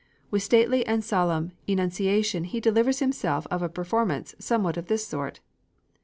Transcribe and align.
With 0.31 0.41
stately 0.41 0.83
and 0.87 1.03
solemn 1.03 1.51
enunciation 1.67 2.45
he 2.45 2.59
delivers 2.59 2.97
himself 2.97 3.45
of 3.51 3.61
a 3.61 3.69
performance 3.69 4.33
somewhat 4.39 4.75
of 4.75 4.87
this 4.87 5.05
sort. 5.05 5.41